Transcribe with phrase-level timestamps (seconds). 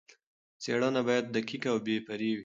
[0.63, 2.39] څېړنه باید دقیق او بې پرې وي.